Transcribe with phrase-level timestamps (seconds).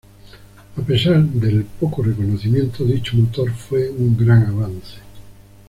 [0.77, 4.97] A pesar del poco reconocimiento, dicho motor fue un gran avance.